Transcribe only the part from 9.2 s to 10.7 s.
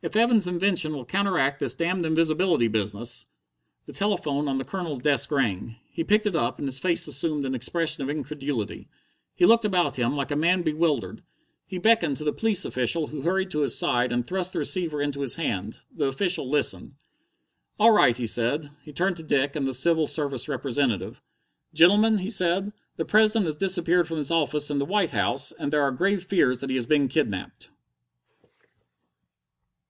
He looked about him, like a man